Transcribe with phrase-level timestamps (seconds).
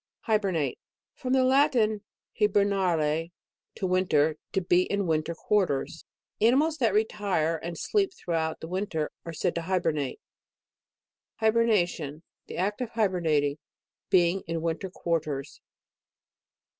[0.25, 0.79] HIBERNATE.
[1.13, 2.01] .From the Latin,
[2.39, 3.27] hiber nare,
[3.75, 6.05] to winter, to be in winter quarters.
[6.41, 10.19] Anim.ils that retire and sLep throughout the winter are said to hibernate.
[11.41, 12.23] HIBERNATION.
[12.47, 13.57] The act of hiberna t ng.
[14.09, 15.61] Being in winter quarters.